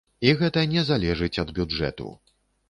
[0.27, 2.09] І гэта не залежыць ад бюджэту.